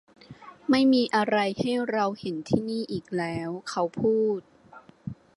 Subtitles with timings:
[0.69, 4.39] ไม่มีอะไรให้เราเห็นที่นี่อีกแล้วเขาพูด